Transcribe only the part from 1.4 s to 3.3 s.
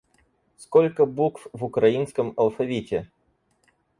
в украинском алфавите?